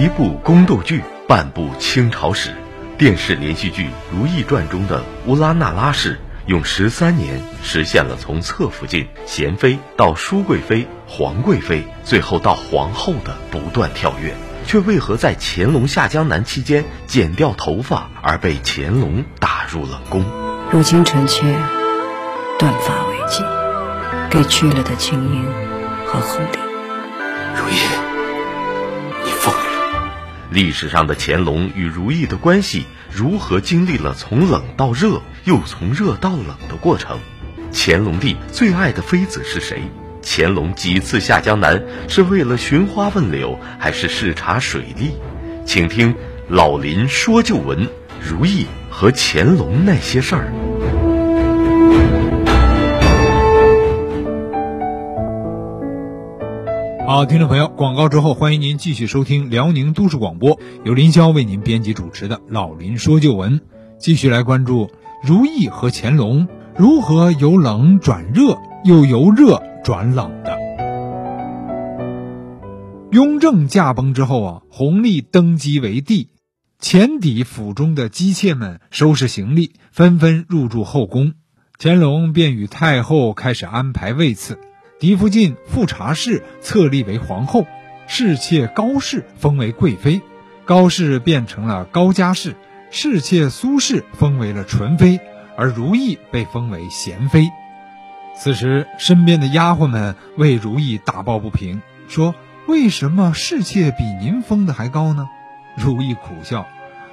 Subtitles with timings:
[0.00, 2.54] 一部宫斗剧，半部清朝史。
[2.96, 14.32] 电视连续剧《如懿传》中的乌拉那拉氏，用十三年实现了从侧福晋贤妃到淑贵妃、皇贵妃，最后到皇后的不断跳跃，
[14.64, 20.24] 却为何在乾隆下江南期间剪掉头发而被乾隆打入冷宫？
[20.72, 21.42] 如今臣妾
[22.58, 23.44] 断发为祭，
[24.30, 25.44] 给去了的青樱
[26.06, 26.64] 和红莲。
[27.54, 28.09] 如懿。
[30.50, 37.18] 历史上的乾隆与如意的关系如何经历了从冷到热，又从热到冷的过程？
[37.72, 39.82] 乾隆帝最爱的妃子是谁？
[40.22, 45.12] 乾隆几次下江南是为了寻花问柳，还是视察水利？
[45.64, 46.14] 请听
[46.48, 47.88] 老林说旧闻：
[48.20, 50.52] 如意和乾隆那些事儿。
[57.10, 63.58] 好，听众朋友，广告之后，欢迎您继续收听辽宁都市广播，由林霄为您编辑主持的《老林说旧闻》，
[63.98, 64.88] 继续来关注
[65.20, 70.56] 如意和乾隆如何由冷转热，又由热转冷的。
[73.10, 76.28] 雍正驾崩之后啊，弘历登基为帝，
[76.78, 81.32] 前邸府中的姬妾们收拾行李，纷纷入住后宫，
[81.76, 84.60] 乾隆便与太后开始安排位次。
[85.00, 87.66] 嫡福晋富察氏册立为皇后，
[88.06, 90.20] 侍妾高氏封为贵妃，
[90.66, 92.54] 高氏变成了高家氏，
[92.90, 95.18] 侍妾苏氏封为了纯妃，
[95.56, 97.48] 而如意被封为贤妃。
[98.36, 102.34] 此时，身边的丫鬟们为如意打抱不平，说
[102.68, 105.26] ：“为什么侍妾比您封的还高呢？”
[105.78, 106.66] 如意苦笑：“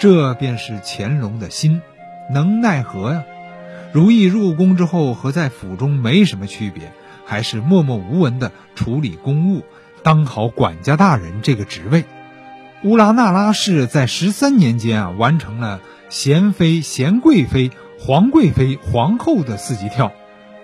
[0.00, 1.80] 这便是乾隆的心，
[2.34, 3.22] 能奈何呀？”
[3.94, 6.92] 如意入宫之后和在府中没什么区别。
[7.28, 9.62] 还是默默无闻地处理公务，
[10.02, 12.04] 当好管家大人这个职位。
[12.82, 20.10] 乌拉那拉氏在十三年间啊，完成了贤妃、贤贵妃、皇贵妃、皇后的四级跳。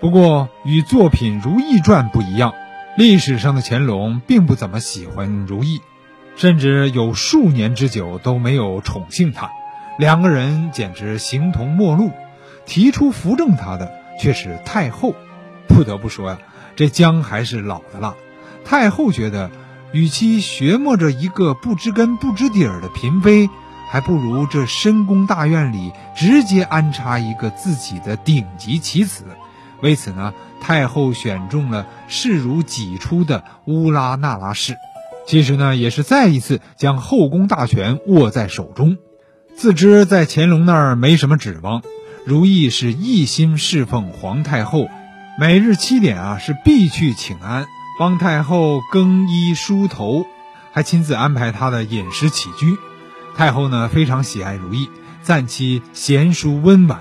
[0.00, 2.52] 不过，与作品《如懿传》不一样，
[2.96, 5.80] 历史上的乾隆并不怎么喜欢如懿，
[6.36, 9.50] 甚至有数年之久都没有宠幸她。
[9.98, 12.10] 两个人简直形同陌路。
[12.66, 15.14] 提出扶正她的却是太后。
[15.80, 16.38] 不得不说呀。
[16.76, 18.14] 这姜还是老的辣。
[18.66, 19.50] 太后觉得，
[19.92, 23.48] 与其学摸着一个不知根不知底儿的嫔妃，
[23.90, 29.24] 还不如这深宫大院里直接安插一个自己的顶级棋子。
[29.80, 34.76] 为此呢，太后选中了视如己出的乌拉那拉氏。
[35.26, 38.98] 其实呢，也是再一次将后宫大权握在手中。
[39.56, 41.82] 自知在乾隆那儿没什么指望，
[42.26, 44.88] 如意是一心侍奉皇太后。
[45.40, 47.64] 每日七点啊，是必去请安，
[47.98, 50.26] 帮太后更衣梳头，
[50.70, 52.76] 还亲自安排她的饮食起居。
[53.34, 54.90] 太后呢非常喜爱如意，
[55.22, 57.00] 赞其贤淑温婉。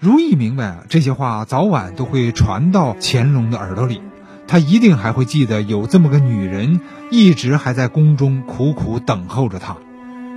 [0.00, 4.02] 如意明白啊，这些话早晚都会传到乾隆的耳朵里，
[4.48, 6.80] 他一定还会记得有这么个女人，
[7.12, 9.76] 一直还在宫中苦苦等候着他。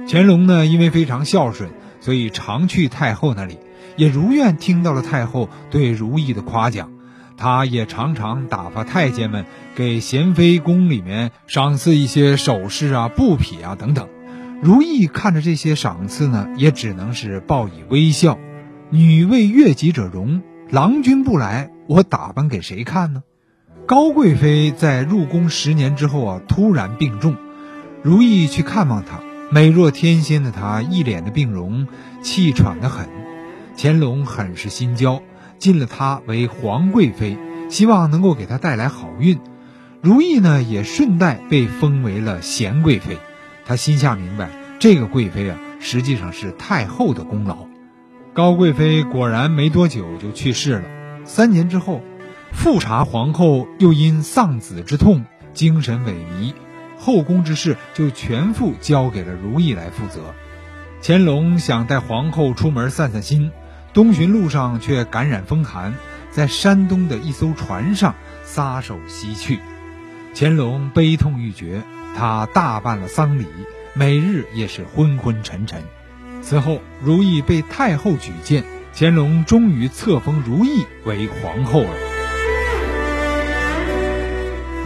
[0.07, 3.57] 乾隆呢，因为非常孝顺，所以常去太后那里，
[3.97, 6.91] 也如愿听到了太后对如意的夸奖。
[7.39, 14.09] 他也常常打发太监们给贤妃宫里面赏赐一些首饰啊、布匹啊等等。
[14.61, 18.37] 如意看着这些赏赐呢，也只能是报以微笑。
[18.89, 23.23] 女为悦己者容，郎君不来，我打扮给谁看呢？
[23.87, 27.37] 高贵妃在入宫十年之后啊，突然病重，
[28.03, 31.87] 如意去看望她，美若天仙的她一脸的病容，
[32.21, 33.07] 气喘得很。
[33.77, 35.21] 乾隆很是心焦。
[35.59, 37.37] 进了她为皇贵妃，
[37.69, 39.39] 希望能够给她带来好运。
[40.01, 43.17] 如意呢，也顺带被封为了贤贵妃。
[43.65, 44.49] 她心下明白，
[44.79, 47.67] 这个贵妃啊，实际上是太后的功劳。
[48.33, 50.83] 高贵妃果然没多久就去世了。
[51.25, 52.01] 三年之后，
[52.51, 56.53] 富察皇后又因丧子之痛，精神萎靡，
[56.97, 60.33] 后宫之事就全副交给了如意来负责。
[61.01, 63.51] 乾隆想带皇后出门散散心。
[63.99, 65.93] 东巡路上却感染风寒，
[66.31, 68.15] 在山东的一艘船上
[68.45, 69.59] 撒手西去。
[70.33, 71.81] 乾隆悲痛欲绝，
[72.15, 73.45] 他大办了丧礼，
[73.93, 75.83] 每日也是昏昏沉沉。
[76.41, 78.63] 此后，如意被太后举荐，
[78.95, 81.89] 乾隆终于册封如意为皇后了。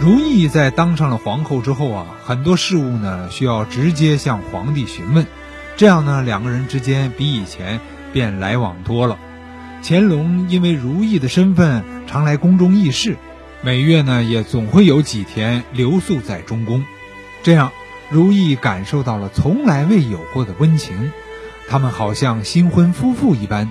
[0.00, 5.24] 如意在当上了皇后之后啊，很多事务呢需要直接向皇帝询问，
[5.76, 7.80] 这样呢两个人之间比以前。
[8.14, 9.18] 便来往多了。
[9.82, 13.18] 乾隆因为如意的身份常来宫中议事，
[13.60, 16.82] 每月呢也总会有几天留宿在中宫。
[17.42, 17.70] 这样，
[18.08, 21.12] 如意感受到了从来未有过的温情，
[21.68, 23.70] 他们好像新婚夫妇一般，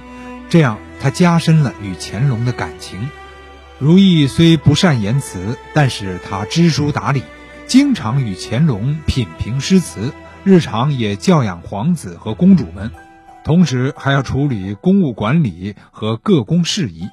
[0.50, 3.10] 这样他加深了与乾隆的感情。
[3.80, 7.24] 如意虽不善言辞，但是他知书达理，
[7.66, 10.14] 经常与乾隆品评诗词，
[10.44, 12.92] 日常也教养皇子和公主们，
[13.44, 17.10] 同时还要处理公务管理和各宫事宜。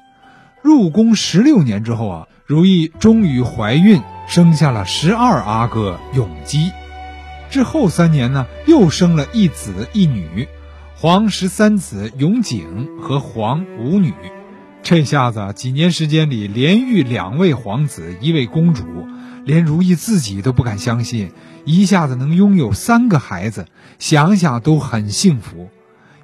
[0.61, 6.71] 入宫十六年之后啊，如意终于怀孕，生下了十二阿哥永基。
[7.49, 10.47] 之后三年呢，又生了一子一女，
[10.95, 14.13] 皇十三子永景和皇五女。
[14.83, 18.85] 这下子几年时间里，连育两位皇子，一位公主，
[19.43, 21.31] 连如意自己都不敢相信，
[21.65, 23.65] 一下子能拥有三个孩子，
[23.99, 25.69] 想想都很幸福。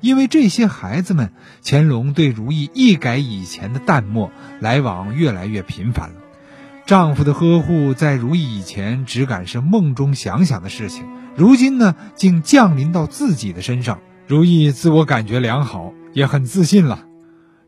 [0.08, 1.34] 因为这些孩子们，
[1.66, 4.32] 乾隆对如意一改以前的淡漠，
[4.62, 6.16] 来往越来越频繁了。
[6.86, 11.04] 丈夫的呵护，在如意以前只敢是梦中想想的事情，
[11.36, 14.00] 如今呢，竟降临到自己的身上。
[14.28, 17.04] 如意自我感觉良好，也很自信了，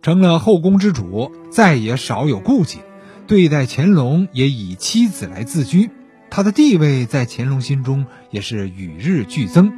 [0.01, 2.80] 成了后宫之主，再也少有顾忌，
[3.27, 5.89] 对待乾隆也以妻子来自居。
[6.30, 9.74] 她的地位在乾隆心中也是与日俱增。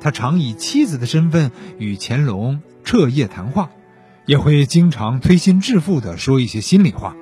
[0.00, 3.70] 他常以妻子的身份与乾隆彻夜谈话，
[4.26, 7.16] 也会经常推心置腹地说一些心里话。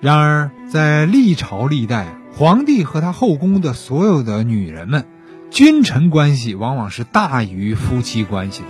[0.00, 5.04] 然而，在历朝历代，皇帝和他后宫的所有的女人们，
[5.50, 8.68] 君臣关系往往是大于夫妻关系的。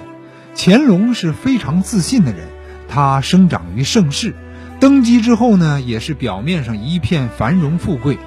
[0.57, 2.49] 乾隆是非常自信的人，
[2.89, 4.35] 他生长于盛世，
[4.81, 8.19] 登基之后呢，也是表面上一片繁荣富贵。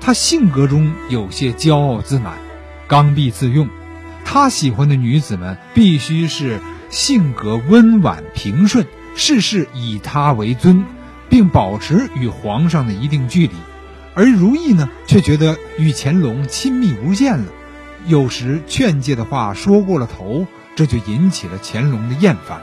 [0.00, 2.34] 他性格中有些骄傲自满，
[2.86, 3.68] 刚愎自用。
[4.24, 10.84] 他喜欢的女子们必须是性格温婉平顺，事事以他为尊，
[11.28, 13.54] 并保持与皇上的一定距离。
[14.14, 17.46] 而如意呢，却觉得与乾隆亲密无间了，
[18.06, 20.46] 有时劝诫的话说过了头，
[20.76, 22.60] 这就引起了乾隆的厌烦。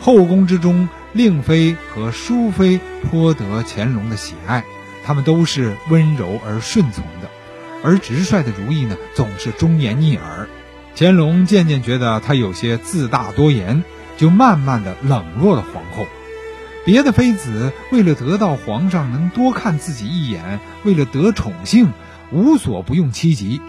[0.00, 4.64] 后宫之中，令妃和淑妃颇得乾隆的喜爱，
[5.04, 7.28] 他们都是温柔而顺从的，
[7.82, 10.48] 而直率的如意呢，总是忠言逆耳。
[10.98, 13.84] 乾隆渐渐觉得他有些自大多言，
[14.16, 16.08] 就慢慢的冷落了皇后。
[16.84, 21.92] 别的妃子为了得到皇上能多看自己一眼，为了得宠幸，
[22.32, 23.60] 无所不用其极，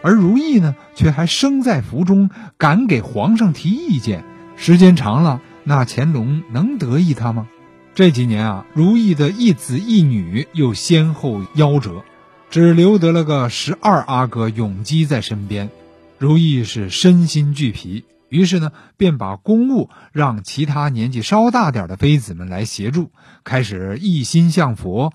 [0.00, 4.24] 而如意呢，却还生在福中，敢给皇上提意见。
[4.56, 7.48] 时间长了，那乾隆能得意他吗？
[7.94, 12.02] 这几年啊，如意的一子一女又先后夭折，
[12.48, 15.68] 只留得了个十二阿哥永基在身边。
[16.18, 23.12] 如意是身心俱疲，于是呢，便把公务让其他年纪稍大点的妃子们来协助，
[23.44, 25.12] 开始一心向佛。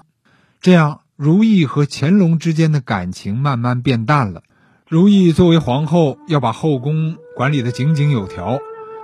[0.62, 4.44] 这样，如意和乾隆之间的感情慢慢变淡了。
[4.88, 8.60] 如意作为皇后，要把后宫管理的井井有条，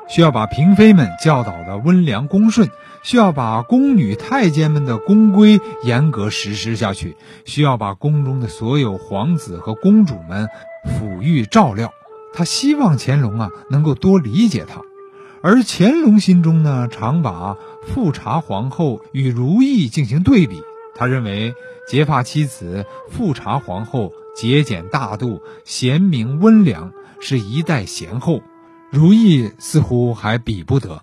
[0.07, 2.69] 需要把嫔妃们教导的温良恭顺，
[3.03, 10.47] 需要把宫女太监们的宫规严格实施下去，需要把宫中的所有皇子和公主们。
[10.85, 11.91] 抚育照料，
[12.33, 14.81] 他希望乾隆啊能够多理解他，
[15.41, 20.61] 而乾隆心中呢常把富察皇后与如意进行对比。
[20.95, 21.53] 他认为
[21.87, 28.41] 结发妻子富察皇后节俭大度、贤明温良，是一代贤后；
[28.91, 31.01] 如意似乎还比不得。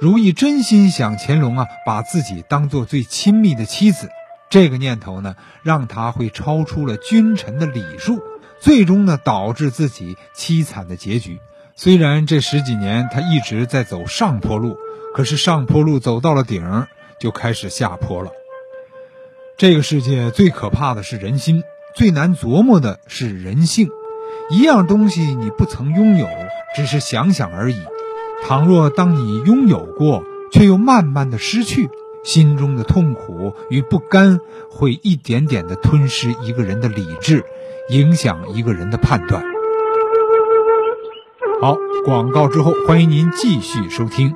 [0.00, 4.08] 如意真心想乾隆啊把自己当做最亲密的妻子，
[4.50, 8.20] 这个念头呢让他会超出了君臣的礼数。
[8.64, 11.38] 最终呢，导致自己凄惨的结局。
[11.76, 14.78] 虽然这十几年他一直在走上坡路，
[15.14, 16.86] 可是上坡路走到了顶，
[17.20, 18.30] 就开始下坡了。
[19.58, 21.62] 这个世界最可怕的是人心，
[21.94, 23.90] 最难琢磨的是人性。
[24.48, 26.26] 一样东西你不曾拥有，
[26.74, 27.76] 只是想想而已。
[28.46, 31.90] 倘若当你拥有过，却又慢慢的失去，
[32.24, 37.44] 心中的痛苦与不甘会一点点的吞噬一个人的理智。
[37.90, 39.44] 影响一个人的判断。
[41.60, 44.34] 好，广告之后，欢迎您继续收听。